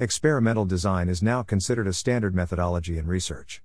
[0.00, 3.62] Experimental design is now considered a standard methodology in research.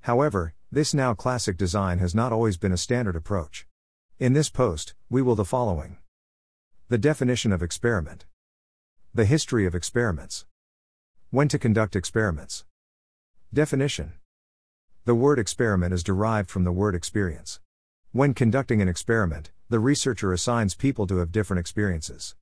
[0.00, 3.68] However, this now classic design has not always been a standard approach.
[4.18, 5.98] In this post, we will the following
[6.88, 8.26] The definition of experiment,
[9.14, 10.44] the history of experiments,
[11.30, 12.64] when to conduct experiments.
[13.54, 14.14] Definition
[15.04, 17.60] The word experiment is derived from the word experience.
[18.10, 22.34] When conducting an experiment, the researcher assigns people to have different experiences.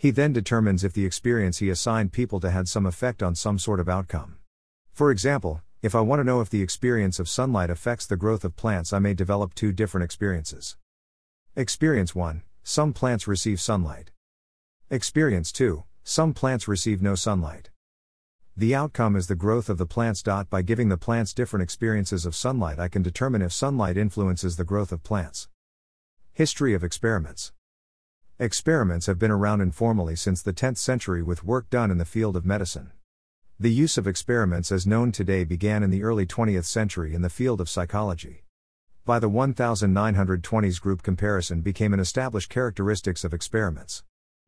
[0.00, 3.58] He then determines if the experience he assigned people to had some effect on some
[3.58, 4.36] sort of outcome.
[4.92, 8.44] For example, if I want to know if the experience of sunlight affects the growth
[8.44, 10.76] of plants, I may develop two different experiences.
[11.56, 14.12] Experience 1 Some plants receive sunlight.
[14.88, 17.70] Experience 2 Some plants receive no sunlight.
[18.56, 20.22] The outcome is the growth of the plants.
[20.22, 24.64] By giving the plants different experiences of sunlight, I can determine if sunlight influences the
[24.64, 25.48] growth of plants.
[26.32, 27.52] History of experiments.
[28.40, 32.36] Experiments have been around informally since the 10th century with work done in the field
[32.36, 32.92] of medicine.
[33.58, 37.30] The use of experiments as known today began in the early 20th century in the
[37.30, 38.44] field of psychology.
[39.04, 44.04] By the 1920s, group comparison became an established characteristics of experiments.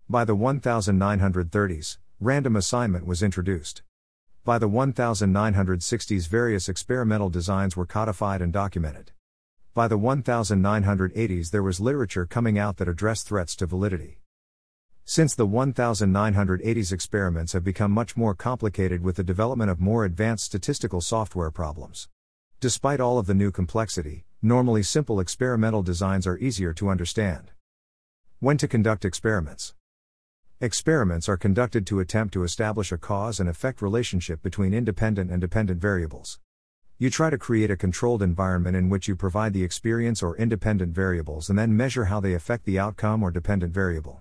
[0.08, 3.82] By the 1930s, random assignment was introduced.
[4.44, 9.10] By the 1960s, various experimental designs were codified and documented.
[9.72, 14.20] By the 1980s, there was literature coming out that addressed threats to validity.
[15.04, 20.46] Since the 1980s, experiments have become much more complicated with the development of more advanced
[20.46, 22.08] statistical software problems.
[22.58, 27.52] Despite all of the new complexity, normally simple experimental designs are easier to understand.
[28.40, 29.74] When to conduct experiments.
[30.60, 35.40] Experiments are conducted to attempt to establish a cause and effect relationship between independent and
[35.40, 36.40] dependent variables.
[37.02, 40.94] You try to create a controlled environment in which you provide the experience or independent
[40.94, 44.20] variables and then measure how they affect the outcome or dependent variable.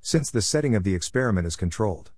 [0.00, 2.10] Since the setting of the experiment is controlled,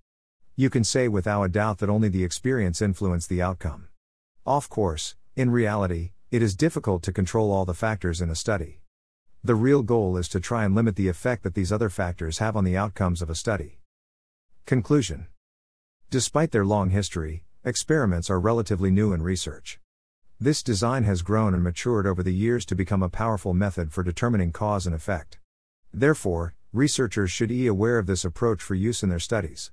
[0.55, 3.89] you can say without a doubt that only the experience influenced the outcome.
[4.47, 8.81] Of course, in reality, it is difficult to control all the factors in a study.
[9.43, 12.56] The real goal is to try and limit the effect that these other factors have
[12.56, 13.81] on the outcomes of a study.
[14.66, 15.26] Conclusion
[16.10, 19.80] Despite their long history, Experiments are relatively new in research.
[20.38, 24.02] This design has grown and matured over the years to become a powerful method for
[24.02, 25.38] determining cause and effect.
[25.91, 29.70] Therefore, researchers should be aware of this approach for use in their studies.